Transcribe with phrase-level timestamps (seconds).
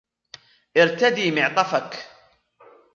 [0.77, 2.07] ارتدي معطفك.